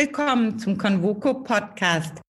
Willkommen 0.00 0.58
zum 0.58 0.78
Convoco 0.78 1.34
Podcast. 1.42 2.22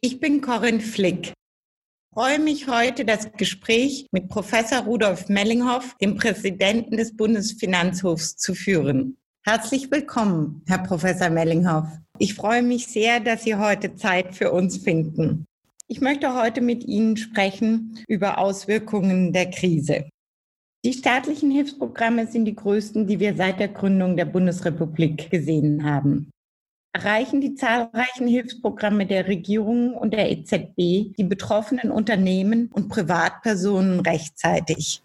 Ich 0.00 0.20
bin 0.20 0.40
Corinne 0.40 0.78
Flick. 0.78 1.32
Ich 1.32 2.14
freue 2.14 2.38
mich 2.38 2.68
heute, 2.68 3.04
das 3.04 3.32
Gespräch 3.32 4.06
mit 4.12 4.28
Professor 4.28 4.84
Rudolf 4.84 5.28
Mellinghoff, 5.28 5.96
dem 6.00 6.14
Präsidenten 6.14 6.96
des 6.96 7.16
Bundesfinanzhofs, 7.16 8.36
zu 8.36 8.54
führen. 8.54 9.16
Herzlich 9.44 9.90
willkommen, 9.90 10.62
Herr 10.68 10.84
Professor 10.84 11.28
Mellinghoff. 11.28 11.88
Ich 12.20 12.34
freue 12.34 12.62
mich 12.62 12.86
sehr, 12.86 13.18
dass 13.18 13.42
Sie 13.42 13.56
heute 13.56 13.96
Zeit 13.96 14.36
für 14.36 14.52
uns 14.52 14.76
finden. 14.76 15.46
Ich 15.88 16.00
möchte 16.00 16.32
heute 16.32 16.60
mit 16.60 16.84
Ihnen 16.84 17.16
sprechen 17.16 18.04
über 18.06 18.38
Auswirkungen 18.38 19.32
der 19.32 19.50
Krise. 19.50 20.08
Die 20.84 20.92
staatlichen 20.92 21.50
Hilfsprogramme 21.50 22.28
sind 22.28 22.44
die 22.44 22.54
größten, 22.54 23.08
die 23.08 23.18
wir 23.18 23.34
seit 23.34 23.58
der 23.58 23.68
Gründung 23.70 24.16
der 24.16 24.26
Bundesrepublik 24.26 25.28
gesehen 25.28 25.82
haben 25.82 26.30
erreichen 26.96 27.42
die 27.42 27.54
zahlreichen 27.54 28.26
Hilfsprogramme 28.26 29.06
der 29.06 29.28
Regierung 29.28 29.94
und 29.94 30.14
der 30.14 30.30
EZB 30.30 31.14
die 31.16 31.24
betroffenen 31.24 31.90
Unternehmen 31.90 32.70
und 32.72 32.88
Privatpersonen 32.88 34.00
rechtzeitig? 34.00 35.02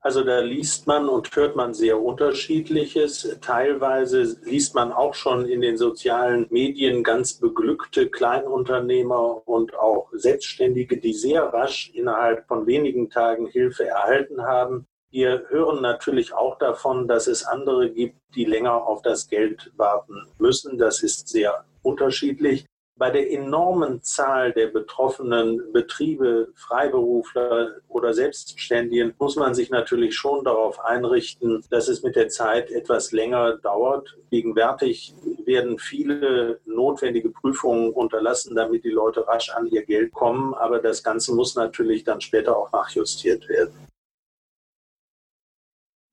Also 0.00 0.22
da 0.22 0.40
liest 0.40 0.86
man 0.86 1.08
und 1.08 1.34
hört 1.36 1.56
man 1.56 1.74
sehr 1.74 2.00
unterschiedliches. 2.00 3.38
Teilweise 3.40 4.36
liest 4.44 4.74
man 4.74 4.92
auch 4.92 5.14
schon 5.14 5.46
in 5.46 5.60
den 5.60 5.76
sozialen 5.76 6.46
Medien 6.50 7.02
ganz 7.02 7.34
beglückte 7.34 8.08
Kleinunternehmer 8.08 9.46
und 9.46 9.74
auch 9.74 10.08
Selbstständige, 10.12 10.98
die 10.98 11.14
sehr 11.14 11.42
rasch 11.44 11.90
innerhalb 11.94 12.46
von 12.48 12.66
wenigen 12.66 13.10
Tagen 13.10 13.46
Hilfe 13.46 13.86
erhalten 13.86 14.42
haben. 14.42 14.86
Wir 15.14 15.44
hören 15.48 15.80
natürlich 15.80 16.34
auch 16.34 16.58
davon, 16.58 17.06
dass 17.06 17.28
es 17.28 17.44
andere 17.44 17.88
gibt, 17.88 18.16
die 18.34 18.46
länger 18.46 18.84
auf 18.84 19.00
das 19.00 19.28
Geld 19.28 19.70
warten 19.76 20.26
müssen. 20.38 20.76
Das 20.76 21.04
ist 21.04 21.28
sehr 21.28 21.64
unterschiedlich. 21.84 22.64
Bei 22.98 23.10
der 23.10 23.30
enormen 23.30 24.02
Zahl 24.02 24.52
der 24.52 24.66
betroffenen 24.66 25.72
Betriebe, 25.72 26.48
Freiberufler 26.56 27.76
oder 27.86 28.12
Selbstständigen 28.12 29.14
muss 29.16 29.36
man 29.36 29.54
sich 29.54 29.70
natürlich 29.70 30.16
schon 30.16 30.44
darauf 30.44 30.84
einrichten, 30.84 31.64
dass 31.70 31.86
es 31.86 32.02
mit 32.02 32.16
der 32.16 32.28
Zeit 32.28 32.72
etwas 32.72 33.12
länger 33.12 33.58
dauert. 33.58 34.16
Gegenwärtig 34.32 35.14
werden 35.44 35.78
viele 35.78 36.58
notwendige 36.64 37.30
Prüfungen 37.30 37.92
unterlassen, 37.92 38.56
damit 38.56 38.82
die 38.82 38.90
Leute 38.90 39.28
rasch 39.28 39.50
an 39.50 39.68
ihr 39.68 39.84
Geld 39.84 40.12
kommen. 40.12 40.54
Aber 40.54 40.80
das 40.80 41.04
Ganze 41.04 41.32
muss 41.36 41.54
natürlich 41.54 42.02
dann 42.02 42.20
später 42.20 42.56
auch 42.56 42.72
nachjustiert 42.72 43.48
werden 43.48 43.93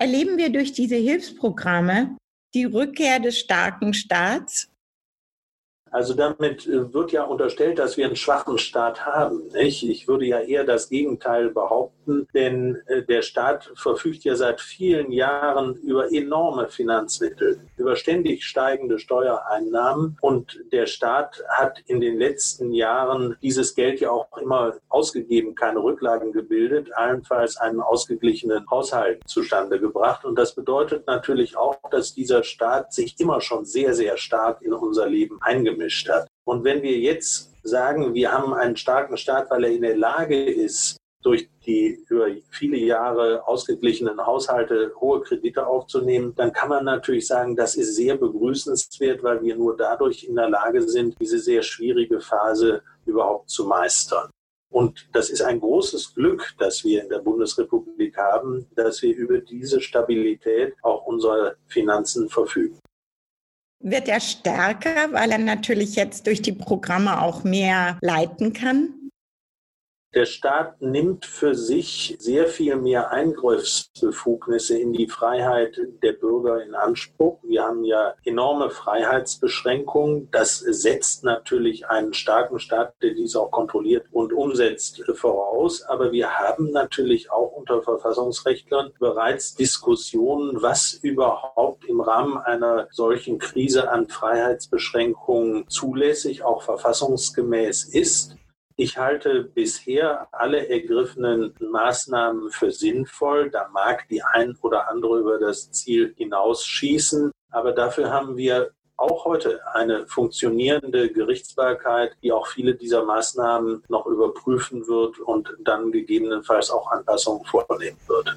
erleben 0.02 0.40
wir 0.40 0.50
durch 0.50 0.74
diese 0.74 0.96
Hilfsprogramme 0.96 2.18
die 2.56 2.66
Rückkehr 2.66 3.20
des 3.20 3.38
starken 3.38 3.94
Staats 3.94 4.71
also 5.92 6.14
damit 6.14 6.66
äh, 6.68 6.94
wird 6.94 7.12
ja 7.12 7.24
unterstellt, 7.24 7.78
dass 7.78 7.98
wir 7.98 8.06
einen 8.06 8.16
schwachen 8.16 8.58
Staat 8.58 9.06
haben. 9.06 9.48
Nicht? 9.54 9.84
Ich 9.84 10.08
würde 10.08 10.26
ja 10.26 10.40
eher 10.40 10.64
das 10.64 10.88
Gegenteil 10.88 11.50
behaupten, 11.50 12.28
denn 12.34 12.82
äh, 12.88 13.04
der 13.04 13.22
Staat 13.22 13.72
verfügt 13.76 14.24
ja 14.24 14.36
seit 14.36 14.62
vielen 14.62 15.12
Jahren 15.12 15.76
über 15.76 16.12
enorme 16.14 16.70
Finanzmittel, 16.70 17.60
über 17.76 17.98
ständig 17.98 18.46
steigende 18.46 19.00
Steuereinnahmen 19.00 20.18
und 20.22 20.62
der 20.72 20.86
Staat 20.86 21.44
hat 21.50 21.80
in 21.88 22.00
den 22.00 22.18
letzten 22.18 22.72
Jahren 22.72 23.36
dieses 23.42 23.76
Geld 23.76 24.00
ja 24.00 24.12
auch 24.12 24.38
immer 24.38 24.76
ausgegeben, 24.88 25.56
keine 25.56 25.84
Rücklagen 25.84 26.32
gebildet, 26.32 26.90
allenfalls 26.96 27.58
einen 27.58 27.82
ausgeglichenen 27.82 28.66
Haushalt 28.70 29.22
zustande 29.28 29.78
gebracht. 29.80 30.24
Und 30.24 30.40
das 30.40 30.56
bedeutet 30.56 31.06
natürlich 31.08 31.58
auch, 31.58 31.78
dass 31.92 32.14
dieser 32.14 32.44
Staat 32.44 32.94
sich 32.94 33.20
immer 33.20 33.42
schon 33.42 33.66
sehr, 33.66 33.94
sehr 33.94 34.16
stark 34.16 34.62
in 34.62 34.72
unser 34.72 35.08
Leben 35.08 35.38
eingemischt 35.42 35.81
eingemischt 35.82 36.10
hat. 36.10 36.28
Und 36.46 36.64
wenn 36.64 36.82
wir 36.82 36.98
jetzt 36.98 37.52
sagen, 37.64 38.14
wir 38.14 38.32
haben 38.32 38.54
einen 38.54 38.76
starken 38.76 39.18
Staat, 39.18 39.50
weil 39.50 39.66
er 39.66 39.72
in 39.72 39.82
der 39.82 39.98
Lage 39.98 40.44
ist, 40.44 40.98
durch 41.24 41.48
die 41.68 42.04
über 42.10 42.30
viele 42.50 42.78
Jahre 42.78 43.48
ausgeglichenen 43.48 44.26
Haushalte 44.26 44.92
hohe 45.00 45.22
Kredite 45.22 45.68
aufzunehmen, 45.68 46.34
dann 46.36 46.52
kann 46.52 46.70
man 46.70 46.84
natürlich 46.84 47.28
sagen, 47.28 47.56
das 47.56 47.76
ist 47.76 47.96
sehr 47.96 48.18
begrüßenswert, 48.18 49.22
weil 49.22 49.40
wir 49.44 49.56
nur 49.56 49.78
dadurch 49.78 50.24
in 50.24 50.36
der 50.36 50.50
Lage 50.50 50.82
sind, 50.82 51.16
diese 51.22 51.38
sehr 51.38 51.62
schwierige 51.62 52.20
Phase 52.22 52.82
überhaupt 53.06 53.52
zu 53.52 53.66
meistern. 53.66 54.32
Und 54.72 55.10
das 55.14 55.30
ist 55.30 55.44
ein 55.44 55.60
großes 55.60 56.16
Glück, 56.16 56.56
das 56.58 56.84
wir 56.84 57.04
in 57.04 57.10
der 57.10 57.20
Bundesrepublik 57.20 58.18
haben, 58.18 58.66
dass 58.76 59.04
wir 59.04 59.16
über 59.16 59.38
diese 59.38 59.80
Stabilität 59.80 60.74
auch 60.82 61.06
unserer 61.06 61.54
Finanzen 61.68 62.30
verfügen 62.30 62.80
wird 63.84 64.08
er 64.08 64.20
stärker, 64.20 65.12
weil 65.12 65.32
er 65.32 65.38
natürlich 65.38 65.96
jetzt 65.96 66.28
durch 66.28 66.42
die 66.42 66.54
Programme 66.54 67.22
auch 67.22 67.44
mehr 67.44 67.98
leiten 68.02 68.54
kann? 68.54 68.90
Der 70.14 70.26
Staat 70.26 70.82
nimmt 70.82 71.26
für 71.26 71.56
sich 71.56 72.18
sehr 72.20 72.48
viel 72.48 72.76
mehr 72.76 73.12
Eingriffsbefugnisse 73.12 74.78
in 74.78 74.92
die 74.92 75.08
Freiheit 75.08 75.80
der 76.04 76.12
Bürger 76.12 76.62
in 76.62 76.76
Anspruch. 76.76 77.40
Wir 77.44 77.64
haben 77.64 77.86
ja 77.86 78.16
enorme 78.26 78.72
Freiheitsbeschränkungen. 78.72 80.28
Das 80.32 80.60
setzt 80.60 81.24
natürlich 81.24 81.88
einen 81.88 82.14
starken 82.14 82.60
Staat, 82.60 82.94
der 83.02 83.14
dies 83.14 83.38
auch 83.38 83.52
kontrolliert 83.52 84.08
und 84.12 84.34
umsetzt, 84.34 85.02
voraus. 85.16 85.82
Aber 85.84 86.12
wir 86.12 86.38
haben 86.38 86.72
natürlich 86.72 87.32
auch 87.32 87.54
unter 87.54 87.82
Verfassungsrechtlern 87.82 88.92
bereits 89.00 89.56
Diskussionen, 89.56 90.62
was 90.62 90.92
überhaupt 90.92 91.86
im 91.86 92.02
Rahmen 92.02 92.38
einer 92.38 92.90
solchen 92.92 93.40
Krise 93.40 93.90
an 93.90 94.10
Freiheitsbeschränkungen 94.10 95.70
zulässig, 95.70 96.44
auch 96.44 96.64
verfassungsgemäß 96.64 97.86
ist. 97.86 98.36
Ich 98.82 98.98
halte 98.98 99.44
bisher 99.44 100.28
alle 100.32 100.68
ergriffenen 100.68 101.54
Maßnahmen 101.60 102.50
für 102.50 102.72
sinnvoll. 102.72 103.52
Da 103.52 103.70
mag 103.72 104.08
die 104.10 104.24
ein 104.24 104.58
oder 104.64 104.90
andere 104.90 105.20
über 105.20 105.38
das 105.38 105.70
Ziel 105.70 106.16
hinausschießen, 106.18 107.32
aber 107.52 107.74
dafür 107.74 108.10
haben 108.10 108.38
wir 108.38 108.72
auch 108.98 109.26
heute 109.26 109.60
eine 109.76 110.08
funktionierende 110.08 111.12
Gerichtsbarkeit, 111.12 112.14
die 112.24 112.32
auch 112.32 112.48
viele 112.48 112.74
dieser 112.74 113.06
Maßnahmen 113.06 113.84
noch 113.88 114.08
überprüfen 114.08 114.88
wird 114.88 115.20
und 115.20 115.56
dann 115.64 115.92
gegebenenfalls 115.92 116.72
auch 116.72 116.90
Anpassungen 116.90 117.46
vornehmen 117.46 118.00
wird. 118.08 118.36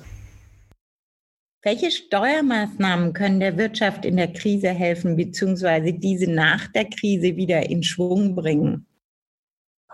Welche 1.62 1.90
Steuermaßnahmen 1.90 3.14
können 3.14 3.40
der 3.40 3.56
Wirtschaft 3.56 4.04
in 4.04 4.18
der 4.18 4.30
Krise 4.34 4.68
helfen, 4.68 5.16
beziehungsweise 5.16 5.94
diese 5.94 6.30
nach 6.30 6.66
der 6.66 6.84
Krise 6.90 7.34
wieder 7.34 7.70
in 7.70 7.82
Schwung 7.82 8.34
bringen? 8.34 8.86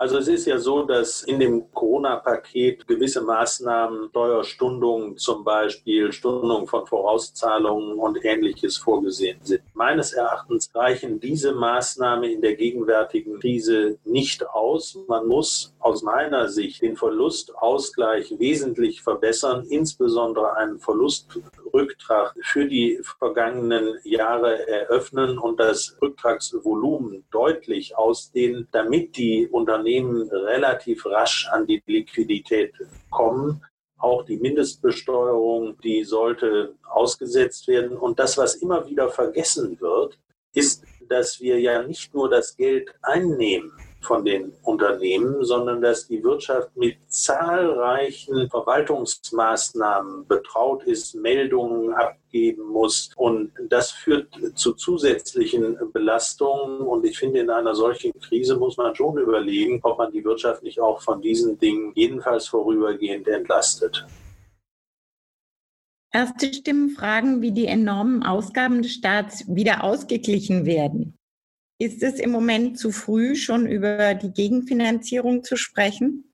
Also 0.01 0.17
es 0.17 0.27
ist 0.27 0.47
ja 0.47 0.57
so, 0.57 0.81
dass 0.81 1.21
in 1.21 1.39
dem 1.39 1.71
Corona-Paket 1.73 2.87
gewisse 2.87 3.21
Maßnahmen, 3.21 4.09
Steuerstundungen 4.09 5.15
zum 5.17 5.43
Beispiel, 5.43 6.11
Stundung 6.11 6.65
von 6.65 6.87
Vorauszahlungen 6.87 7.99
und 7.99 8.25
ähnliches 8.25 8.77
vorgesehen 8.77 9.37
sind. 9.43 9.61
Meines 9.75 10.13
Erachtens 10.13 10.71
reichen 10.73 11.19
diese 11.19 11.53
Maßnahmen 11.53 12.23
in 12.31 12.41
der 12.41 12.55
gegenwärtigen 12.55 13.39
Krise 13.39 13.99
nicht 14.03 14.43
aus. 14.49 14.97
Man 15.07 15.27
muss 15.27 15.71
aus 15.77 16.01
meiner 16.01 16.49
Sicht 16.49 16.81
den 16.81 16.97
Verlustausgleich 16.97 18.33
wesentlich 18.39 19.03
verbessern, 19.03 19.67
insbesondere 19.69 20.55
einen 20.55 20.79
Verlustrücktrag 21.71 22.35
für 22.43 22.67
die 22.67 22.99
vergangenen 23.19 23.97
Jahre 24.03 24.67
eröffnen 24.67 25.37
und 25.37 25.59
das 25.59 25.97
Rücktragsvolumen 26.01 27.25
deutlich 27.31 27.97
ausdehnen, 27.97 28.67
damit 28.71 29.17
die 29.17 29.47
Unternehmen 29.47 30.29
relativ 30.29 31.05
rasch 31.05 31.47
an 31.51 31.65
die 31.65 31.81
Liquidität 31.85 32.73
kommen. 33.09 33.63
Auch 33.97 34.25
die 34.25 34.37
Mindestbesteuerung, 34.37 35.79
die 35.81 36.03
sollte 36.03 36.75
ausgesetzt 36.83 37.67
werden. 37.67 37.97
Und 37.97 38.19
das, 38.19 38.37
was 38.37 38.55
immer 38.55 38.87
wieder 38.87 39.09
vergessen 39.09 39.79
wird, 39.79 40.19
ist, 40.53 40.83
dass 41.07 41.39
wir 41.39 41.59
ja 41.59 41.83
nicht 41.83 42.13
nur 42.13 42.29
das 42.29 42.55
Geld 42.57 42.93
einnehmen, 43.01 43.71
von 44.01 44.25
den 44.25 44.53
Unternehmen, 44.63 45.43
sondern 45.43 45.81
dass 45.81 46.07
die 46.07 46.23
Wirtschaft 46.23 46.75
mit 46.75 46.97
zahlreichen 47.07 48.49
Verwaltungsmaßnahmen 48.49 50.27
betraut 50.27 50.83
ist, 50.83 51.15
Meldungen 51.15 51.93
abgeben 51.93 52.67
muss. 52.67 53.11
Und 53.15 53.51
das 53.69 53.91
führt 53.91 54.27
zu 54.55 54.73
zusätzlichen 54.73 55.77
Belastungen. 55.93 56.81
Und 56.81 57.05
ich 57.05 57.17
finde, 57.17 57.39
in 57.39 57.49
einer 57.49 57.75
solchen 57.75 58.11
Krise 58.19 58.57
muss 58.57 58.77
man 58.77 58.95
schon 58.95 59.17
überlegen, 59.17 59.79
ob 59.83 59.97
man 59.97 60.11
die 60.11 60.23
Wirtschaft 60.23 60.63
nicht 60.63 60.79
auch 60.79 61.01
von 61.01 61.21
diesen 61.21 61.57
Dingen 61.59 61.91
jedenfalls 61.95 62.47
vorübergehend 62.47 63.27
entlastet. 63.27 64.05
Erste 66.13 66.53
Stimmen 66.53 66.89
fragen, 66.89 67.41
wie 67.41 67.53
die 67.53 67.67
enormen 67.67 68.23
Ausgaben 68.23 68.81
des 68.81 68.91
Staats 68.91 69.45
wieder 69.47 69.83
ausgeglichen 69.85 70.65
werden. 70.65 71.17
Ist 71.81 72.03
es 72.03 72.19
im 72.19 72.29
Moment 72.29 72.77
zu 72.77 72.91
früh, 72.91 73.35
schon 73.35 73.65
über 73.65 74.13
die 74.13 74.31
Gegenfinanzierung 74.31 75.43
zu 75.43 75.55
sprechen? 75.57 76.31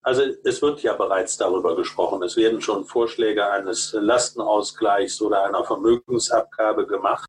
Also 0.00 0.22
es 0.44 0.62
wird 0.62 0.82
ja 0.82 0.94
bereits 0.94 1.36
darüber 1.36 1.76
gesprochen. 1.76 2.22
Es 2.22 2.38
werden 2.38 2.62
schon 2.62 2.86
Vorschläge 2.86 3.50
eines 3.50 3.92
Lastenausgleichs 3.92 5.20
oder 5.20 5.44
einer 5.44 5.62
Vermögensabgabe 5.62 6.86
gemacht. 6.86 7.28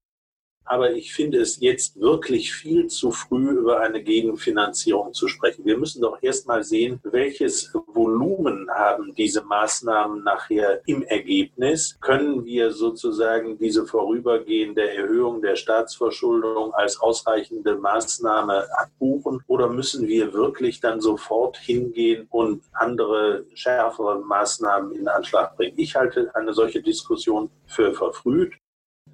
Aber 0.72 0.94
ich 0.94 1.14
finde 1.14 1.42
es 1.42 1.60
jetzt 1.60 2.00
wirklich 2.00 2.54
viel 2.54 2.88
zu 2.88 3.12
früh, 3.12 3.60
über 3.60 3.82
eine 3.82 4.02
Gegenfinanzierung 4.02 5.14
zu 5.14 5.28
sprechen. 5.28 5.66
Wir 5.66 5.78
müssen 5.78 6.02
doch 6.02 6.18
erst 6.22 6.48
mal 6.48 6.64
sehen, 6.64 7.02
welches 7.04 7.74
Volumen 7.88 8.70
haben 8.72 9.14
diese 9.14 9.44
Maßnahmen 9.44 10.24
nachher 10.24 10.80
im 10.86 11.04
Ergebnis. 11.04 11.98
Können 12.00 12.46
wir 12.46 12.72
sozusagen 12.72 13.58
diese 13.58 13.86
vorübergehende 13.86 14.90
Erhöhung 14.96 15.42
der 15.42 15.58
Staatsverschuldung 15.58 16.74
als 16.74 17.02
ausreichende 17.02 17.76
Maßnahme 17.76 18.66
abbuchen 18.78 19.44
oder 19.48 19.68
müssen 19.68 20.08
wir 20.08 20.32
wirklich 20.32 20.80
dann 20.80 21.02
sofort 21.02 21.58
hingehen 21.58 22.28
und 22.30 22.64
andere 22.72 23.46
schärfere 23.56 24.22
Maßnahmen 24.22 24.94
in 24.94 25.10
Anschlag 25.10 25.58
bringen? 25.58 25.74
Ich 25.76 25.98
halte 25.98 26.34
eine 26.34 26.54
solche 26.54 26.82
Diskussion 26.82 27.50
für 27.66 27.94
verfrüht. 27.94 28.54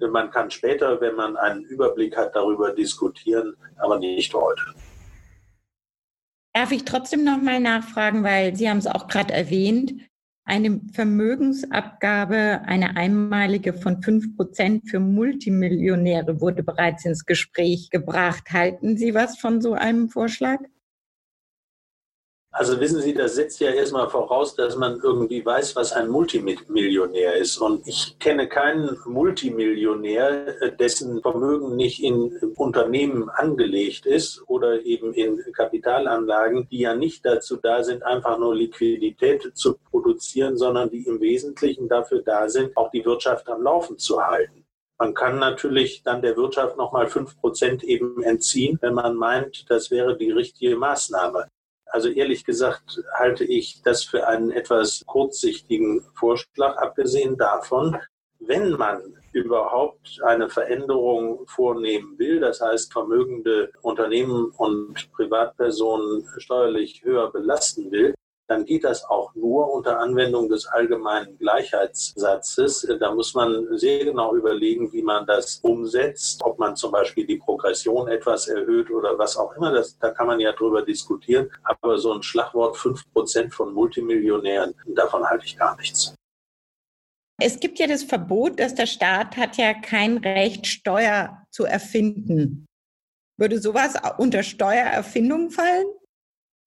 Man 0.00 0.30
kann 0.30 0.50
später, 0.50 1.00
wenn 1.00 1.14
man 1.16 1.36
einen 1.36 1.64
Überblick 1.64 2.16
hat, 2.16 2.34
darüber 2.34 2.72
diskutieren, 2.72 3.54
aber 3.76 3.98
nicht 3.98 4.32
heute. 4.34 4.62
Darf 6.54 6.72
ich 6.72 6.84
trotzdem 6.84 7.24
noch 7.24 7.40
mal 7.40 7.60
nachfragen, 7.60 8.24
weil 8.24 8.56
Sie 8.56 8.68
haben 8.68 8.78
es 8.78 8.86
auch 8.86 9.06
gerade 9.06 9.32
erwähnt, 9.32 9.92
eine 10.44 10.80
Vermögensabgabe, 10.94 12.62
eine 12.64 12.96
einmalige 12.96 13.74
von 13.74 14.02
5 14.02 14.34
Prozent 14.34 14.88
für 14.88 14.98
Multimillionäre 14.98 16.40
wurde 16.40 16.62
bereits 16.62 17.04
ins 17.04 17.26
Gespräch 17.26 17.90
gebracht. 17.90 18.44
Halten 18.50 18.96
Sie 18.96 19.14
was 19.14 19.38
von 19.38 19.60
so 19.60 19.74
einem 19.74 20.08
Vorschlag? 20.08 20.58
Also 22.50 22.80
wissen 22.80 23.02
Sie, 23.02 23.12
das 23.12 23.34
setzt 23.34 23.60
ja 23.60 23.70
erstmal 23.70 24.08
voraus, 24.08 24.54
dass 24.54 24.74
man 24.74 25.00
irgendwie 25.02 25.44
weiß, 25.44 25.76
was 25.76 25.92
ein 25.92 26.08
Multimillionär 26.08 27.36
ist. 27.36 27.58
Und 27.58 27.86
ich 27.86 28.18
kenne 28.18 28.48
keinen 28.48 28.98
Multimillionär, 29.04 30.60
äh, 30.62 30.74
dessen 30.74 31.20
Vermögen 31.20 31.76
nicht 31.76 32.02
in 32.02 32.32
Unternehmen 32.56 33.28
angelegt 33.28 34.06
ist 34.06 34.42
oder 34.46 34.82
eben 34.84 35.12
in 35.12 35.40
Kapitalanlagen, 35.52 36.66
die 36.70 36.80
ja 36.80 36.94
nicht 36.94 37.24
dazu 37.24 37.56
da 37.56 37.84
sind, 37.84 38.02
einfach 38.02 38.38
nur 38.38 38.54
Liquidität 38.54 39.50
zu 39.54 39.76
produzieren, 39.90 40.56
sondern 40.56 40.90
die 40.90 41.06
im 41.06 41.20
Wesentlichen 41.20 41.86
dafür 41.86 42.22
da 42.22 42.48
sind, 42.48 42.74
auch 42.78 42.90
die 42.90 43.04
Wirtschaft 43.04 43.46
am 43.50 43.62
Laufen 43.62 43.98
zu 43.98 44.26
halten. 44.26 44.64
Man 44.98 45.14
kann 45.14 45.38
natürlich 45.38 46.02
dann 46.02 46.22
der 46.22 46.36
Wirtschaft 46.36 46.78
nochmal 46.78 47.08
fünf 47.08 47.38
Prozent 47.38 47.84
eben 47.84 48.22
entziehen, 48.22 48.78
wenn 48.80 48.94
man 48.94 49.16
meint, 49.16 49.70
das 49.70 49.90
wäre 49.90 50.16
die 50.16 50.32
richtige 50.32 50.76
Maßnahme. 50.76 51.46
Also 51.90 52.08
ehrlich 52.08 52.44
gesagt 52.44 53.02
halte 53.14 53.44
ich 53.44 53.82
das 53.82 54.04
für 54.04 54.26
einen 54.26 54.50
etwas 54.50 55.04
kurzsichtigen 55.06 56.04
Vorschlag, 56.14 56.76
abgesehen 56.76 57.36
davon, 57.36 57.96
wenn 58.40 58.72
man 58.72 59.00
überhaupt 59.32 60.20
eine 60.24 60.48
Veränderung 60.48 61.46
vornehmen 61.46 62.18
will, 62.18 62.40
das 62.40 62.60
heißt 62.60 62.92
vermögende 62.92 63.70
Unternehmen 63.82 64.52
und 64.56 65.10
Privatpersonen 65.12 66.24
steuerlich 66.38 67.02
höher 67.04 67.32
belasten 67.32 67.90
will, 67.90 68.14
dann 68.48 68.64
geht 68.64 68.84
das 68.84 69.04
auch 69.04 69.34
nur 69.34 69.70
unter 69.72 70.00
Anwendung 70.00 70.48
des 70.48 70.66
allgemeinen 70.66 71.36
Gleichheitssatzes. 71.38 72.88
Da 72.98 73.14
muss 73.14 73.34
man 73.34 73.66
sehr 73.76 74.04
genau 74.06 74.34
überlegen, 74.34 74.90
wie 74.92 75.02
man 75.02 75.26
das 75.26 75.60
umsetzt, 75.62 76.42
ob 76.42 76.58
man 76.58 76.74
zum 76.74 76.90
Beispiel 76.90 77.26
die 77.26 77.36
Progression 77.36 78.08
etwas 78.08 78.48
erhöht 78.48 78.90
oder 78.90 79.18
was 79.18 79.36
auch 79.36 79.54
immer. 79.54 79.70
Das, 79.70 79.98
da 79.98 80.10
kann 80.10 80.26
man 80.26 80.40
ja 80.40 80.52
drüber 80.52 80.82
diskutieren. 80.82 81.50
Aber 81.62 81.98
so 81.98 82.12
ein 82.14 82.22
Schlagwort 82.22 82.76
5% 82.76 83.52
von 83.52 83.74
Multimillionären, 83.74 84.74
davon 84.86 85.24
halte 85.24 85.44
ich 85.44 85.56
gar 85.56 85.76
nichts. 85.76 86.14
Es 87.40 87.60
gibt 87.60 87.78
ja 87.78 87.86
das 87.86 88.02
Verbot, 88.02 88.58
dass 88.58 88.74
der 88.74 88.86
Staat 88.86 89.36
hat 89.36 89.58
ja 89.58 89.74
kein 89.74 90.16
Recht, 90.18 90.66
Steuer 90.66 91.46
zu 91.50 91.64
erfinden. 91.64 92.66
Würde 93.36 93.60
sowas 93.60 93.94
unter 94.16 94.42
Steuererfindung 94.42 95.50
fallen? 95.50 95.86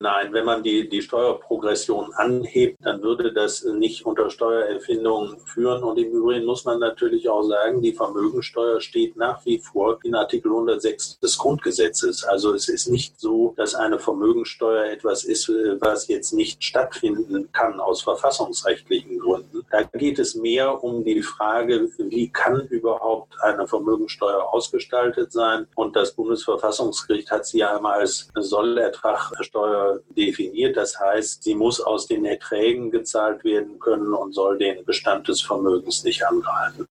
Nein, 0.01 0.33
wenn 0.33 0.45
man 0.45 0.63
die, 0.63 0.89
die 0.89 1.03
Steuerprogression 1.03 2.11
anhebt, 2.15 2.79
dann 2.81 3.03
würde 3.03 3.31
das 3.31 3.63
nicht 3.63 4.03
unter 4.03 4.31
Steuererfindungen 4.31 5.37
führen. 5.45 5.83
Und 5.83 5.99
im 5.99 6.11
Übrigen 6.11 6.43
muss 6.43 6.65
man 6.65 6.79
natürlich 6.79 7.29
auch 7.29 7.43
sagen, 7.43 7.83
die 7.83 7.93
Vermögensteuer 7.93 8.81
steht 8.81 9.15
nach 9.15 9.45
wie 9.45 9.59
vor 9.59 9.99
in 10.01 10.15
Artikel 10.15 10.49
106 10.51 11.19
des 11.19 11.37
Grundgesetzes. 11.37 12.23
Also 12.23 12.51
es 12.55 12.67
ist 12.67 12.87
nicht 12.87 13.19
so, 13.19 13.53
dass 13.57 13.75
eine 13.75 13.99
Vermögensteuer 13.99 14.85
etwas 14.85 15.23
ist, 15.23 15.49
was 15.49 16.07
jetzt 16.07 16.33
nicht 16.33 16.63
stattfinden 16.63 17.51
kann 17.51 17.79
aus 17.79 18.01
verfassungsrechtlichen 18.01 19.19
Gründen. 19.19 19.63
Da 19.69 19.83
geht 19.83 20.17
es 20.17 20.33
mehr 20.33 20.83
um 20.83 21.03
die 21.03 21.21
Frage, 21.21 21.91
wie 21.99 22.29
kann 22.29 22.61
überhaupt 22.69 23.39
eine 23.41 23.67
Vermögensteuer 23.67 24.51
ausgestaltet 24.51 25.31
sein? 25.31 25.67
Und 25.75 25.95
das 25.95 26.13
Bundesverfassungsgericht 26.13 27.29
hat 27.29 27.45
sie 27.45 27.59
ja 27.59 27.77
einmal 27.77 27.99
als 27.99 28.29
Sollertragsteuer 28.33 29.90
definiert. 30.15 30.77
Das 30.77 30.99
heißt, 30.99 31.43
sie 31.43 31.55
muss 31.55 31.79
aus 31.79 32.07
den 32.07 32.25
Erträgen 32.25 32.91
gezahlt 32.91 33.43
werden 33.43 33.79
können 33.79 34.13
und 34.13 34.33
soll 34.33 34.57
den 34.57 34.83
Bestand 34.85 35.27
des 35.27 35.41
Vermögens 35.41 36.03
nicht 36.03 36.25
angreifen. 36.25 36.85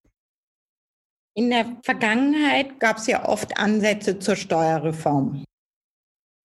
In 1.35 1.51
der 1.51 1.77
Vergangenheit 1.85 2.81
gab 2.81 2.99
es 2.99 3.07
ja 3.07 3.29
oft 3.29 3.57
Ansätze 3.57 4.19
zur 4.19 4.37
Steuerreform. 4.37 5.45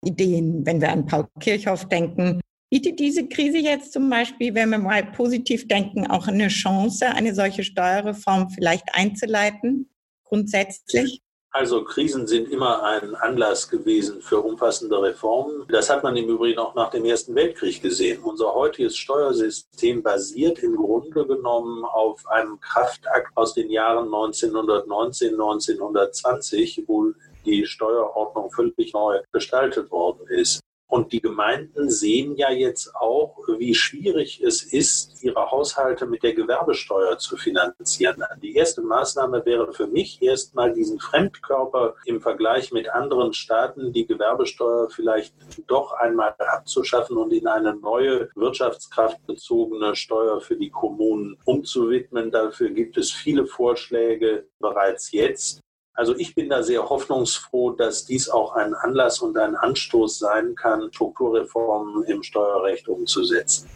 Ideen, 0.05 0.65
wenn 0.65 0.79
wir 0.79 0.91
an 0.91 1.05
Paul 1.05 1.27
Kirchhoff 1.39 1.87
denken. 1.89 2.39
Bietet 2.69 2.99
diese 2.99 3.27
Krise 3.27 3.57
jetzt 3.57 3.93
zum 3.93 4.09
Beispiel, 4.09 4.53
wenn 4.53 4.69
wir 4.69 4.77
mal 4.77 5.03
positiv 5.11 5.67
denken, 5.67 6.07
auch 6.07 6.27
eine 6.27 6.47
Chance, 6.47 7.07
eine 7.07 7.33
solche 7.33 7.63
Steuerreform 7.63 8.49
vielleicht 8.49 8.93
einzuleiten, 8.93 9.89
grundsätzlich? 10.23 11.21
Also 11.55 11.85
Krisen 11.85 12.27
sind 12.27 12.51
immer 12.51 12.83
ein 12.83 13.15
Anlass 13.15 13.69
gewesen 13.69 14.21
für 14.21 14.41
umfassende 14.41 15.01
Reformen. 15.01 15.65
Das 15.69 15.89
hat 15.89 16.03
man 16.03 16.17
im 16.17 16.27
Übrigen 16.27 16.59
auch 16.59 16.75
nach 16.75 16.89
dem 16.89 17.05
Ersten 17.05 17.33
Weltkrieg 17.33 17.81
gesehen. 17.81 18.21
Unser 18.23 18.53
heutiges 18.53 18.97
Steuersystem 18.97 20.03
basiert 20.03 20.59
im 20.59 20.75
Grunde 20.75 21.25
genommen 21.25 21.85
auf 21.85 22.27
einem 22.27 22.59
Kraftakt 22.59 23.31
aus 23.37 23.53
den 23.53 23.69
Jahren 23.69 24.13
1919, 24.13 25.31
1920, 25.31 26.83
wo 26.87 27.13
die 27.45 27.65
Steuerordnung 27.65 28.51
völlig 28.51 28.91
neu 28.91 29.21
gestaltet 29.31 29.89
worden 29.91 30.27
ist. 30.27 30.59
Und 30.95 31.11
die 31.11 31.19
Gemeinden 31.19 31.89
sehen 31.89 32.37
ja 32.37 32.49
jetzt 32.49 32.95
auch, 32.95 33.37
wie 33.57 33.75
schwierig 33.75 34.41
es 34.41 34.63
ist, 34.63 35.21
ihre 35.21 35.51
Haushalte 35.51 36.05
mit 36.05 36.23
der 36.23 36.33
Gewerbesteuer 36.33 37.17
zu 37.17 37.35
finanzieren. 37.35 38.23
Die 38.41 38.55
erste 38.55 38.81
Maßnahme 38.81 39.45
wäre 39.45 39.73
für 39.73 39.87
mich 39.87 40.21
erstmal 40.21 40.71
diesen 40.71 41.01
Fremdkörper 41.01 41.95
im 42.05 42.21
Vergleich 42.21 42.71
mit 42.71 42.87
anderen 42.87 43.33
Staaten, 43.33 43.91
die 43.91 44.07
Gewerbesteuer 44.07 44.89
vielleicht 44.89 45.35
doch 45.67 45.91
einmal 45.91 46.33
abzuschaffen 46.37 47.17
und 47.17 47.33
in 47.33 47.47
eine 47.47 47.75
neue 47.75 48.29
wirtschaftskraftbezogene 48.35 49.97
Steuer 49.97 50.39
für 50.39 50.55
die 50.55 50.69
Kommunen 50.69 51.37
umzuwidmen. 51.43 52.31
Dafür 52.31 52.69
gibt 52.69 52.95
es 52.95 53.11
viele 53.11 53.45
Vorschläge 53.45 54.47
bereits 54.59 55.11
jetzt. 55.11 55.59
Also 55.95 56.15
ich 56.17 56.35
bin 56.35 56.49
da 56.49 56.61
sehr 56.61 56.89
hoffnungsfroh, 56.89 57.71
dass 57.71 58.05
dies 58.05 58.29
auch 58.29 58.53
ein 58.55 58.73
Anlass 58.73 59.19
und 59.19 59.37
ein 59.37 59.55
Anstoß 59.55 60.19
sein 60.19 60.53
kann, 60.55 60.91
Strukturreformen 60.91 62.03
im 62.03 62.21
Steuerrecht 62.21 62.89
umzusetzen. 62.89 63.69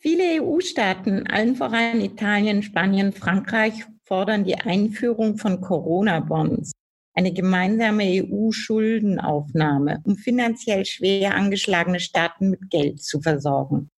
Viele 0.00 0.42
EU-Staaten, 0.42 1.26
allen 1.28 1.56
voran 1.56 2.00
Italien, 2.00 2.62
Spanien, 2.62 3.12
Frankreich, 3.12 3.84
fordern 4.02 4.44
die 4.44 4.56
Einführung 4.56 5.38
von 5.38 5.60
Corona-Bonds, 5.60 6.72
eine 7.14 7.32
gemeinsame 7.32 8.24
EU-Schuldenaufnahme, 8.24 10.02
um 10.04 10.16
finanziell 10.16 10.84
schwer 10.84 11.36
angeschlagene 11.36 12.00
Staaten 12.00 12.50
mit 12.50 12.70
Geld 12.70 13.02
zu 13.02 13.20
versorgen. 13.20 13.88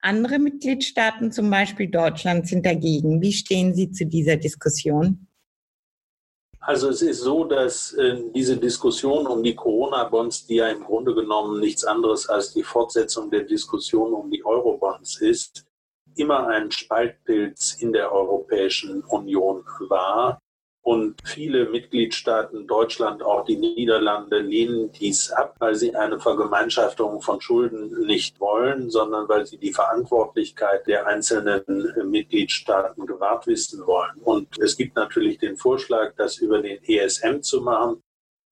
Andere 0.00 0.38
Mitgliedstaaten, 0.38 1.32
zum 1.32 1.50
Beispiel 1.50 1.88
Deutschland, 1.88 2.48
sind 2.48 2.64
dagegen. 2.64 3.20
Wie 3.20 3.32
stehen 3.32 3.74
Sie 3.74 3.90
zu 3.90 4.06
dieser 4.06 4.36
Diskussion? 4.36 5.26
Also 6.64 6.90
es 6.90 7.02
ist 7.02 7.20
so, 7.20 7.42
dass 7.42 7.92
äh, 7.94 8.22
diese 8.32 8.56
Diskussion 8.56 9.26
um 9.26 9.42
die 9.42 9.56
Corona-Bonds, 9.56 10.46
die 10.46 10.56
ja 10.56 10.68
im 10.68 10.84
Grunde 10.84 11.12
genommen 11.12 11.58
nichts 11.58 11.84
anderes 11.84 12.28
als 12.28 12.52
die 12.52 12.62
Fortsetzung 12.62 13.30
der 13.32 13.42
Diskussion 13.42 14.14
um 14.14 14.30
die 14.30 14.44
Euro-Bonds 14.44 15.20
ist, 15.20 15.66
immer 16.14 16.46
ein 16.46 16.70
Spaltpilz 16.70 17.74
in 17.80 17.92
der 17.92 18.12
Europäischen 18.12 19.02
Union 19.02 19.64
war. 19.88 20.38
Und 20.82 21.14
viele 21.24 21.70
Mitgliedstaaten, 21.70 22.66
Deutschland, 22.66 23.22
auch 23.22 23.44
die 23.44 23.56
Niederlande, 23.56 24.38
lehnen 24.40 24.90
dies 24.90 25.30
ab, 25.30 25.54
weil 25.60 25.76
sie 25.76 25.94
eine 25.94 26.18
Vergemeinschaftung 26.18 27.20
von 27.20 27.40
Schulden 27.40 28.04
nicht 28.04 28.40
wollen, 28.40 28.90
sondern 28.90 29.28
weil 29.28 29.46
sie 29.46 29.58
die 29.58 29.72
Verantwortlichkeit 29.72 30.88
der 30.88 31.06
einzelnen 31.06 31.62
Mitgliedstaaten 32.10 33.06
gewahrt 33.06 33.46
wissen 33.46 33.86
wollen. 33.86 34.16
Und 34.24 34.58
es 34.58 34.76
gibt 34.76 34.96
natürlich 34.96 35.38
den 35.38 35.56
Vorschlag, 35.56 36.14
das 36.16 36.38
über 36.38 36.60
den 36.60 36.82
ESM 36.82 37.42
zu 37.42 37.60
machen. 37.60 38.02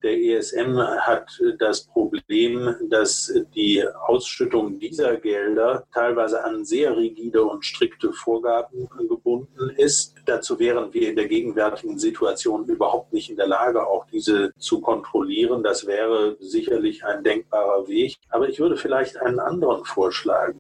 Der 0.03 0.19
ESM 0.19 0.79
hat 0.79 1.39
das 1.59 1.85
Problem, 1.85 2.75
dass 2.89 3.33
die 3.55 3.85
Ausschüttung 4.07 4.79
dieser 4.79 5.17
Gelder 5.17 5.87
teilweise 5.93 6.43
an 6.43 6.65
sehr 6.65 6.97
rigide 6.97 7.45
und 7.45 7.67
strikte 7.67 8.13
Vorgaben 8.13 8.89
gebunden 9.09 9.71
ist. 9.77 10.15
Dazu 10.25 10.59
wären 10.59 10.95
wir 10.95 11.11
in 11.11 11.17
der 11.17 11.29
gegenwärtigen 11.29 11.99
Situation 11.99 12.65
überhaupt 12.67 13.13
nicht 13.13 13.29
in 13.29 13.37
der 13.37 13.47
Lage, 13.49 13.87
auch 13.87 14.07
diese 14.07 14.53
zu 14.59 14.81
kontrollieren. 14.81 15.63
Das 15.63 15.87
wäre 15.87 16.37
sicherlich 16.41 17.05
ein 17.05 17.23
denkbarer 17.23 17.87
Weg. 17.87 18.17
Aber 18.31 18.49
ich 18.49 18.59
würde 18.59 18.79
vielleicht 18.79 19.19
einen 19.19 19.39
anderen 19.39 19.85
vorschlagen. 19.85 20.59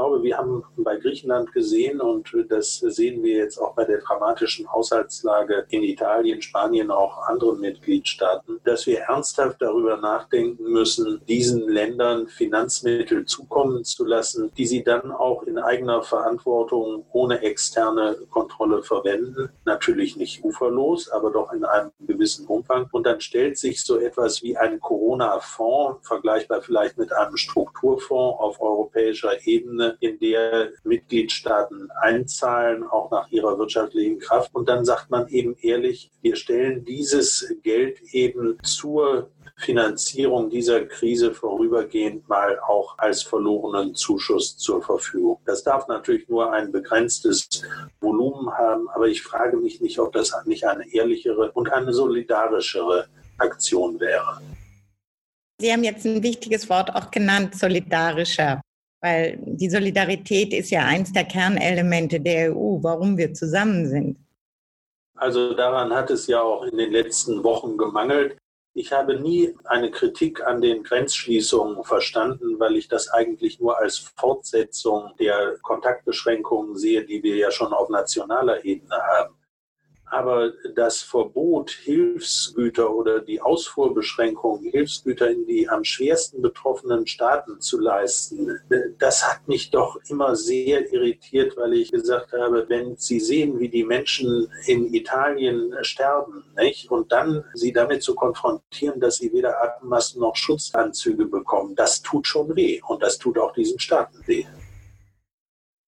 Glaube, 0.00 0.22
wir 0.22 0.38
haben 0.38 0.64
bei 0.78 0.96
Griechenland 0.96 1.52
gesehen 1.52 2.00
und 2.00 2.34
das 2.48 2.78
sehen 2.78 3.22
wir 3.22 3.34
jetzt 3.34 3.58
auch 3.58 3.74
bei 3.74 3.84
der 3.84 3.98
dramatischen 3.98 4.72
Haushaltslage 4.72 5.66
in 5.68 5.82
Italien, 5.82 6.40
Spanien, 6.40 6.90
auch 6.90 7.18
anderen 7.28 7.60
Mitgliedstaaten, 7.60 8.60
dass 8.64 8.86
wir 8.86 9.00
ernsthaft 9.00 9.60
darüber 9.60 9.98
nachdenken 9.98 10.72
müssen, 10.72 11.20
diesen 11.28 11.68
Ländern 11.68 12.28
Finanzmittel 12.28 13.26
zukommen 13.26 13.84
zu 13.84 14.06
lassen, 14.06 14.50
die 14.56 14.66
sie 14.66 14.82
dann 14.82 15.12
auch 15.12 15.42
in 15.42 15.58
eigener 15.58 16.02
Verantwortung 16.02 17.04
ohne 17.12 17.42
externe 17.42 18.16
Kontrolle 18.30 18.82
verwenden. 18.82 19.50
Natürlich 19.66 20.16
nicht 20.16 20.42
uferlos, 20.42 21.10
aber 21.10 21.30
doch 21.30 21.52
in 21.52 21.62
einem 21.66 21.90
gewissen 22.00 22.46
Umfang. 22.46 22.88
Und 22.92 23.04
dann 23.04 23.20
stellt 23.20 23.58
sich 23.58 23.84
so 23.84 23.98
etwas 23.98 24.42
wie 24.42 24.56
ein 24.56 24.80
Corona-Fonds, 24.80 26.08
vergleichbar 26.08 26.62
vielleicht 26.62 26.96
mit 26.96 27.12
einem 27.12 27.36
Strukturfonds 27.36 28.40
auf 28.40 28.62
europäischer 28.62 29.46
Ebene, 29.46 29.89
in 30.00 30.18
der 30.18 30.70
Mitgliedstaaten 30.84 31.90
einzahlen, 32.00 32.84
auch 32.84 33.10
nach 33.10 33.30
ihrer 33.30 33.58
wirtschaftlichen 33.58 34.18
Kraft. 34.18 34.54
Und 34.54 34.68
dann 34.68 34.84
sagt 34.84 35.10
man 35.10 35.28
eben 35.28 35.56
ehrlich, 35.60 36.10
wir 36.22 36.36
stellen 36.36 36.84
dieses 36.84 37.52
Geld 37.62 38.00
eben 38.12 38.58
zur 38.62 39.30
Finanzierung 39.60 40.48
dieser 40.48 40.86
Krise 40.86 41.34
vorübergehend 41.34 42.28
mal 42.28 42.58
auch 42.60 42.96
als 42.98 43.22
verlorenen 43.22 43.94
Zuschuss 43.94 44.56
zur 44.56 44.82
Verfügung. 44.82 45.38
Das 45.44 45.62
darf 45.62 45.86
natürlich 45.86 46.28
nur 46.28 46.52
ein 46.52 46.72
begrenztes 46.72 47.46
Volumen 48.00 48.50
haben, 48.50 48.88
aber 48.88 49.08
ich 49.08 49.22
frage 49.22 49.58
mich 49.58 49.80
nicht, 49.80 49.98
ob 49.98 50.12
das 50.12 50.32
nicht 50.46 50.64
eine 50.64 50.90
ehrlichere 50.92 51.52
und 51.52 51.70
eine 51.72 51.92
solidarischere 51.92 53.06
Aktion 53.38 54.00
wäre. 54.00 54.40
Sie 55.60 55.70
haben 55.70 55.84
jetzt 55.84 56.06
ein 56.06 56.22
wichtiges 56.22 56.70
Wort 56.70 56.94
auch 56.94 57.10
genannt, 57.10 57.54
solidarischer. 57.54 58.62
Weil 59.00 59.38
die 59.42 59.70
Solidarität 59.70 60.52
ist 60.52 60.70
ja 60.70 60.84
eins 60.84 61.12
der 61.12 61.24
Kernelemente 61.24 62.20
der 62.20 62.54
EU, 62.54 62.78
warum 62.82 63.16
wir 63.16 63.32
zusammen 63.32 63.86
sind. 63.86 64.18
Also 65.14 65.54
daran 65.54 65.92
hat 65.94 66.10
es 66.10 66.26
ja 66.26 66.40
auch 66.40 66.64
in 66.64 66.76
den 66.76 66.92
letzten 66.92 67.44
Wochen 67.44 67.76
gemangelt. 67.76 68.36
Ich 68.72 68.92
habe 68.92 69.18
nie 69.18 69.54
eine 69.64 69.90
Kritik 69.90 70.46
an 70.46 70.60
den 70.60 70.82
Grenzschließungen 70.82 71.82
verstanden, 71.82 72.60
weil 72.60 72.76
ich 72.76 72.88
das 72.88 73.08
eigentlich 73.08 73.58
nur 73.58 73.78
als 73.78 73.98
Fortsetzung 73.98 75.12
der 75.18 75.56
Kontaktbeschränkungen 75.62 76.76
sehe, 76.76 77.04
die 77.04 77.22
wir 77.22 77.36
ja 77.36 77.50
schon 77.50 77.72
auf 77.72 77.88
nationaler 77.88 78.64
Ebene 78.64 78.96
haben. 78.96 79.34
Aber 80.20 80.52
das 80.74 81.00
Verbot, 81.00 81.70
Hilfsgüter 81.70 82.94
oder 82.94 83.20
die 83.20 83.40
Ausfuhrbeschränkung, 83.40 84.62
Hilfsgüter 84.64 85.30
in 85.30 85.46
die 85.46 85.66
am 85.66 85.82
schwersten 85.82 86.42
betroffenen 86.42 87.06
Staaten 87.06 87.58
zu 87.58 87.80
leisten, 87.80 88.60
das 88.98 89.26
hat 89.26 89.48
mich 89.48 89.70
doch 89.70 89.98
immer 90.10 90.36
sehr 90.36 90.92
irritiert, 90.92 91.56
weil 91.56 91.72
ich 91.72 91.90
gesagt 91.90 92.34
habe, 92.34 92.68
wenn 92.68 92.98
Sie 92.98 93.18
sehen, 93.18 93.58
wie 93.60 93.70
die 93.70 93.82
Menschen 93.82 94.52
in 94.66 94.92
Italien 94.92 95.74
sterben, 95.80 96.44
nicht? 96.58 96.90
und 96.90 97.10
dann 97.12 97.42
sie 97.54 97.72
damit 97.72 98.02
zu 98.02 98.14
konfrontieren, 98.14 99.00
dass 99.00 99.16
sie 99.16 99.32
weder 99.32 99.62
Atemmasken 99.62 100.20
noch 100.20 100.36
Schutzanzüge 100.36 101.24
bekommen, 101.24 101.74
das 101.76 102.02
tut 102.02 102.26
schon 102.26 102.54
weh 102.54 102.82
und 102.86 103.02
das 103.02 103.16
tut 103.16 103.38
auch 103.38 103.54
diesen 103.54 103.78
Staaten 103.78 104.18
weh. 104.26 104.44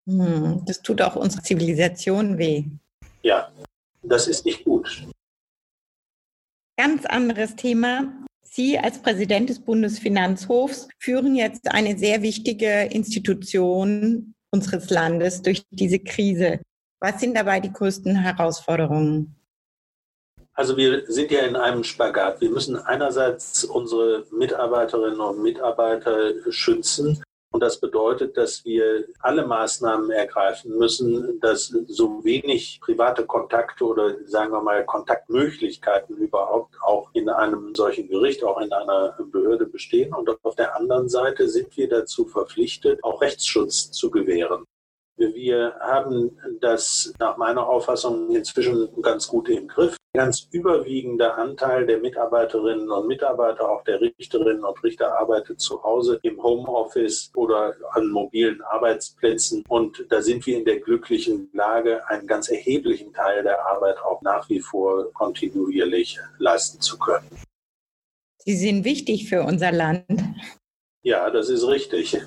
Hm, 0.09 0.63
das 0.65 0.81
tut 0.81 1.03
auch 1.03 1.17
unserer 1.17 1.43
Zivilisation 1.43 2.39
weh. 2.39 2.65
Ja. 3.23 3.53
Das 4.03 4.27
ist 4.27 4.45
nicht 4.45 4.65
gut. 4.65 5.07
Ganz 6.77 7.07
anderes 7.07 7.55
Thema. 7.57 8.13
Sie 8.43 8.79
als 8.79 9.01
Präsident 9.01 9.49
des 9.49 9.61
Bundesfinanzhofs 9.61 10.89
führen 10.99 11.35
jetzt 11.35 11.71
eine 11.71 11.97
sehr 11.97 12.23
wichtige 12.23 12.85
Institution 12.85 14.35
unseres 14.51 14.91
Landes 14.91 15.43
durch 15.43 15.63
diese 15.71 15.99
Krise. 15.99 16.61
Was 17.01 17.21
sind 17.21 17.37
dabei 17.37 17.61
die 17.61 17.73
größten 17.73 18.17
Herausforderungen? 18.17 19.35
Also 20.55 20.77
wir 20.77 21.11
sind 21.11 21.31
ja 21.31 21.47
in 21.47 21.57
einem 21.57 21.83
Spagat. 21.83 22.41
Wir 22.41 22.51
müssen 22.51 22.77
einerseits 22.77 23.65
unsere 23.65 24.27
Mitarbeiterinnen 24.31 25.21
und 25.21 25.43
Mitarbeiter 25.43 26.33
schützen 26.51 27.23
und 27.53 27.61
das 27.61 27.79
bedeutet, 27.79 28.37
dass 28.39 28.65
wir 28.65 29.05
alle 29.21 29.47
Maßnahmen 29.47 30.11
ergreifen 30.11 30.77
müssen, 30.79 31.39
dass 31.41 31.67
so 31.87 32.25
wenig 32.25 32.81
private 32.81 33.27
Kontakte 33.27 33.85
oder 33.85 34.17
sagen 34.25 34.53
wir 34.53 34.63
mal 34.63 34.85
Kontaktmöglichkeiten 34.87 36.17
überhaupt 36.17 36.75
auch 36.83 37.11
in 37.13 37.29
einem 37.29 37.75
solchen 37.75 38.09
Gericht, 38.09 38.43
auch 38.43 38.59
in 38.59 38.73
einer 38.73 39.17
Behörde 39.31 39.67
bestehen. 39.67 40.15
Und 40.15 40.31
auf 40.43 40.57
der 40.57 40.75
anderen 40.77 41.11
Seite 41.11 41.47
sind 41.47 41.77
wir 41.77 41.89
dazu 41.91 42.25
verpflichtet, 42.25 43.05
auch 43.05 43.21
Rechtsschutz 43.21 43.91
zu 43.91 44.11
gewähren. 44.11 44.67
Wir 45.35 45.75
haben 45.81 46.39
das 46.61 47.13
nach 47.19 47.37
meiner 47.37 47.67
Auffassung 47.67 48.35
inzwischen 48.35 48.89
ganz 49.03 49.29
gut 49.29 49.49
im 49.49 49.69
Griff. 49.69 49.97
Der 50.15 50.25
ganz 50.25 50.49
überwiegende 50.51 51.35
Anteil 51.35 51.87
der 51.87 51.99
Mitarbeiterinnen 51.99 52.91
und 52.91 53.07
Mitarbeiter, 53.07 53.69
auch 53.69 53.83
der 53.85 54.01
Richterinnen 54.01 54.63
und 54.63 54.83
Richter, 54.85 55.19
arbeitet 55.19 55.61
zu 55.61 55.83
Hause 55.83 56.19
im 56.23 56.43
Homeoffice 56.43 57.31
oder 57.35 57.75
an 57.93 58.09
mobilen 58.09 58.61
Arbeitsplätzen. 58.63 59.65
Und 59.69 60.05
da 60.11 60.21
sind 60.21 60.47
wir 60.47 60.59
in 60.59 60.65
der 60.65 60.81
glücklichen 60.81 61.49
Lage, 61.53 62.07
einen 62.09 62.27
ganz 62.27 62.49
erheblichen 62.49 63.13
Teil 63.13 63.43
der 63.43 63.65
Arbeit 63.67 63.99
auch 63.99 64.21
nach 64.23 64.49
wie 64.49 64.61
vor 64.61 65.11
kontinuierlich 65.13 66.19
leisten 66.39 66.81
zu 66.81 66.99
können. 66.99 67.29
Sie 68.39 68.57
sind 68.57 68.85
wichtig 68.85 69.29
für 69.29 69.43
unser 69.43 69.73
Land. 69.73 70.05
Ja, 71.03 71.31
das 71.31 71.49
ist 71.49 71.67
richtig. 71.67 72.21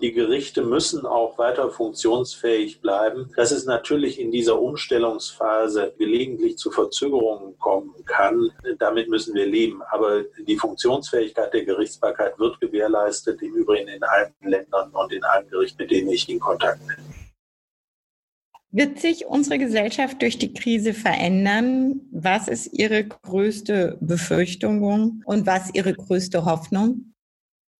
Die 0.00 0.12
Gerichte 0.12 0.62
müssen 0.62 1.04
auch 1.04 1.36
weiter 1.36 1.70
funktionsfähig 1.70 2.80
bleiben. 2.80 3.30
Dass 3.36 3.50
es 3.50 3.66
natürlich 3.66 4.18
in 4.18 4.30
dieser 4.30 4.60
Umstellungsphase 4.60 5.94
gelegentlich 5.98 6.56
zu 6.56 6.70
Verzögerungen 6.70 7.58
kommen 7.58 7.92
kann, 8.06 8.50
damit 8.78 9.08
müssen 9.08 9.34
wir 9.34 9.46
leben. 9.46 9.82
Aber 9.90 10.22
die 10.46 10.56
Funktionsfähigkeit 10.56 11.52
der 11.52 11.64
Gerichtsbarkeit 11.64 12.38
wird 12.38 12.60
gewährleistet, 12.60 13.42
im 13.42 13.54
Übrigen 13.54 13.88
in 13.88 14.02
allen 14.02 14.32
Ländern 14.42 14.90
und 14.90 15.12
in 15.12 15.22
allen 15.22 15.48
Gerichten, 15.48 15.82
mit 15.82 15.90
denen 15.90 16.08
ich 16.08 16.28
in 16.28 16.40
Kontakt 16.40 16.80
bin. 16.86 16.96
Wird 18.72 19.00
sich 19.00 19.26
unsere 19.26 19.58
Gesellschaft 19.58 20.22
durch 20.22 20.38
die 20.38 20.54
Krise 20.54 20.94
verändern? 20.94 22.02
Was 22.12 22.46
ist 22.46 22.72
Ihre 22.72 23.04
größte 23.04 23.98
Befürchtung 24.00 25.22
und 25.24 25.46
was 25.46 25.74
Ihre 25.74 25.92
größte 25.92 26.44
Hoffnung? 26.44 27.12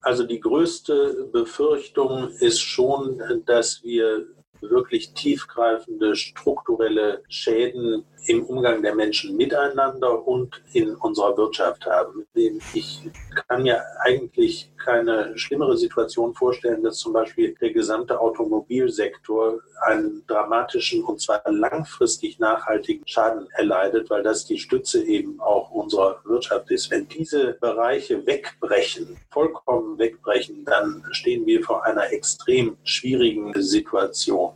Also 0.00 0.24
die 0.24 0.40
größte 0.40 1.28
Befürchtung 1.32 2.30
ist 2.38 2.60
schon, 2.60 3.22
dass 3.44 3.82
wir 3.82 4.26
wirklich 4.60 5.12
tiefgreifende 5.12 6.16
strukturelle 6.16 7.22
Schäden 7.28 8.04
im 8.26 8.44
Umgang 8.44 8.82
der 8.82 8.94
Menschen 8.94 9.36
miteinander 9.36 10.26
und 10.26 10.62
in 10.72 10.94
unserer 10.96 11.36
Wirtschaft 11.36 11.86
haben. 11.86 12.26
Ich 12.74 13.08
kann 13.48 13.62
mir 13.62 13.82
eigentlich 14.00 14.70
keine 14.76 15.36
schlimmere 15.38 15.76
Situation 15.76 16.34
vorstellen, 16.34 16.82
dass 16.82 16.98
zum 16.98 17.12
Beispiel 17.12 17.54
der 17.60 17.72
gesamte 17.72 18.20
Automobilsektor 18.20 19.60
einen 19.82 20.24
dramatischen 20.26 21.04
und 21.04 21.20
zwar 21.20 21.42
langfristig 21.50 22.38
nachhaltigen 22.38 23.06
Schaden 23.06 23.48
erleidet, 23.52 24.10
weil 24.10 24.22
das 24.22 24.44
die 24.44 24.58
Stütze 24.58 25.02
eben 25.02 25.40
auch 25.40 25.70
unserer 25.70 26.20
Wirtschaft 26.24 26.70
ist. 26.70 26.90
Wenn 26.90 27.08
diese 27.08 27.54
Bereiche 27.54 28.26
wegbrechen, 28.26 29.16
vollkommen 29.30 29.98
wegbrechen, 29.98 30.64
dann 30.64 31.04
stehen 31.12 31.46
wir 31.46 31.62
vor 31.62 31.84
einer 31.84 32.12
extrem 32.12 32.76
schwierigen 32.84 33.52
Situation. 33.60 34.52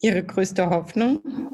Ihre 0.00 0.22
größte 0.22 0.70
Hoffnung? 0.70 1.52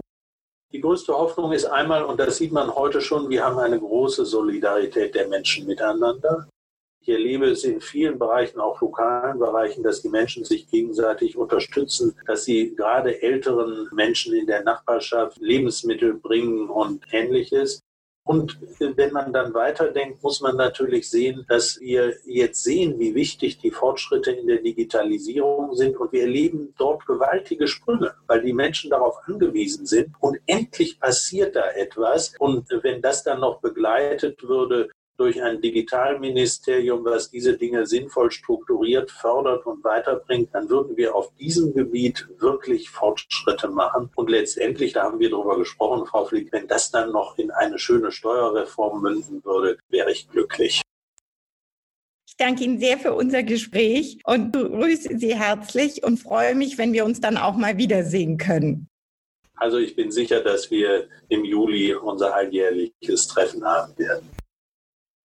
Die 0.75 0.81
größte 0.81 1.17
Hoffnung 1.17 1.53
ist 1.53 1.67
einmal, 1.67 2.03
und 2.03 2.19
das 2.19 2.39
sieht 2.39 2.51
man 2.51 2.75
heute 2.75 3.01
schon, 3.01 3.31
wir 3.31 3.45
haben 3.45 3.61
eine 3.61 3.79
große 3.79 4.25
Solidarität 4.25 5.15
der 5.15 5.29
Menschen 5.29 5.69
miteinander. 5.69 6.49
Ich 7.01 7.09
erlebe 7.09 7.47
es 7.47 7.63
in 7.63 7.81
vielen 7.81 8.19
Bereichen, 8.19 8.59
auch 8.59 8.81
lokalen 8.81 9.39
Bereichen, 9.39 9.85
dass 9.85 10.03
die 10.03 10.09
Menschen 10.09 10.45
sich 10.45 10.69
gegenseitig 10.69 11.37
unterstützen, 11.37 12.17
dass 12.27 12.45
sie 12.45 12.75
gerade 12.75 13.23
älteren 13.23 13.89
Menschen 13.93 14.35
in 14.35 14.49
der 14.49 14.65
Nachbarschaft 14.65 15.39
Lebensmittel 15.39 16.15
bringen 16.15 16.69
und 16.69 17.05
ähnliches. 17.13 17.81
Und 18.27 18.59
wenn 18.79 19.13
man 19.13 19.35
dann 19.35 19.53
weiterdenkt, 19.53 20.23
muss 20.23 20.41
man 20.41 20.57
natürlich 20.57 21.11
sehen, 21.11 21.45
dass 21.47 21.79
wir 21.79 22.15
jetzt 22.25 22.65
sehen, 22.65 22.99
wie 22.99 23.15
wichtig 23.15 23.59
die 23.59 23.71
Fortschritte 23.71 24.31
in 24.31 24.47
der 24.47 24.63
Digitalisierung 24.63 25.75
sind. 25.75 25.99
Und 25.99 26.11
wir 26.11 26.23
erleben 26.23 26.75
dort 26.79 27.05
gewaltige 27.07 27.69
Sprünge, 27.69 28.15
weil 28.27 28.41
die 28.41 28.55
Menschen 28.55 28.89
darauf 28.89 29.19
angewiesen 29.27 29.85
sind. 29.85 30.15
Und 30.21 30.39
endlich 30.47 30.99
passiert 30.99 31.55
da 31.55 31.71
etwas. 31.73 32.33
Und 32.39 32.67
wenn 32.83 33.03
das 33.03 33.25
dann 33.25 33.41
noch 33.41 33.61
begleitet 33.61 34.43
würde 34.43 34.89
durch 35.17 35.43
ein 35.43 35.61
Digitalministerium, 35.61 37.05
was 37.05 37.31
diese 37.31 37.57
Dinge 37.57 37.87
sinnvoll 37.87 38.31
strukturiert, 38.31 39.11
fördert 39.11 39.67
und 39.67 39.85
weiterbringt, 39.85 40.51
dann 40.53 40.69
würden 40.69 40.97
wir 40.97 41.15
auf 41.15 41.33
diesem 41.37 41.73
Gebiet 41.75 42.27
wirklich 42.39 42.91
Fortschritte 42.91 43.69
machen. 43.69 44.11
Und 44.17 44.31
letztendlich, 44.31 44.93
da 44.93 45.05
haben 45.05 45.21
wir 45.21 45.31
darüber 45.31 45.59
gesprochen, 45.59 46.07
Frau 46.07 46.25
Flick, 46.25 46.53
wenn 46.53 46.67
das 46.67 46.91
dann 46.91 47.13
noch 47.13 47.39
in 47.39 47.51
eine 47.51 47.79
schöne 47.79 48.11
Steuerreform 48.11 49.03
münden 49.03 49.45
würde, 49.45 49.79
wäre 49.89 50.11
ich 50.11 50.29
glücklich. 50.29 50.83
Ich 52.27 52.37
danke 52.37 52.65
Ihnen 52.65 52.81
sehr 52.81 52.99
für 52.99 53.15
unser 53.15 53.45
Gespräch 53.45 54.19
und 54.25 54.53
grüße 54.53 55.19
Sie 55.19 55.37
herzlich 55.37 56.03
und 56.03 56.19
freue 56.19 56.57
mich, 56.57 56.79
wenn 56.79 56.93
wir 56.93 57.05
uns 57.05 57.21
dann 57.21 57.37
auch 57.37 57.55
mal 57.55 57.79
wiedersehen 57.79 58.39
können. 58.39 58.89
Also 59.55 59.79
ich 59.79 59.95
bin 59.95 60.11
sicher, 60.11 60.41
dass 60.43 60.71
wir 60.71 61.09
im 61.29 61.45
Juli 61.45 61.95
unser 61.95 62.35
alljährliches 62.35 63.29
Treffen 63.29 63.65
haben 63.65 63.97
werden. 63.97 64.29